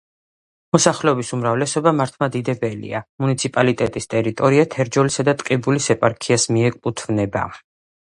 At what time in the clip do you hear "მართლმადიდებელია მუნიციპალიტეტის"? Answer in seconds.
1.97-4.09